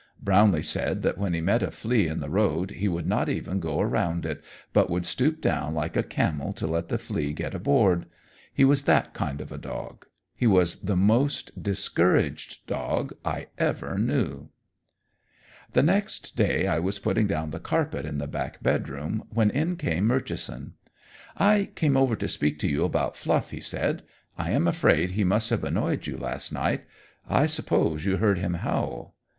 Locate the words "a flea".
1.61-2.07